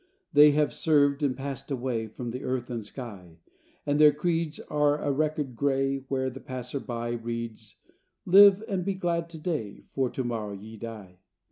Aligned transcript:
They 0.33 0.49
have 0.53 0.73
served, 0.73 1.21
and 1.21 1.37
passed 1.37 1.69
away 1.69 2.07
From 2.07 2.31
the 2.31 2.43
earth 2.43 2.71
and 2.71 2.83
sky, 2.83 3.37
And 3.85 3.99
their 3.99 4.11
creeds 4.11 4.59
are 4.61 4.97
a 4.99 5.11
record 5.11 5.55
gray, 5.55 5.97
Where 6.07 6.31
the 6.31 6.39
passer 6.39 6.79
by 6.79 7.09
Reads, 7.11 7.75
"Live 8.25 8.63
and 8.67 8.83
be 8.83 8.95
glad 8.95 9.29
to 9.29 9.37
day, 9.37 9.83
For 9.93 10.09
to 10.09 10.23
morrow 10.23 10.53
ye 10.53 10.75
die." 10.75 11.19